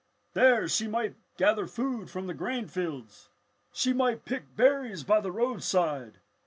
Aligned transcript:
"There 0.33 0.67
she 0.67 0.87
might 0.87 1.13
gather 1.37 1.67
food 1.67 2.09
from 2.09 2.25
the 2.25 2.33
grain 2.33 2.67
fields. 2.67 3.29
She 3.71 3.93
might 3.93 4.25
pick 4.25 4.55
berries 4.55 5.03
by 5.03 5.21
the 5.21 5.31
roadside. 5.31 6.17